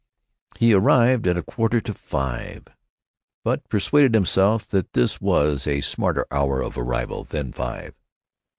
[0.57, 2.65] He arrived at a quarter to five,
[3.43, 7.93] but persuaded himself that this was a smarter hour of arrival than five.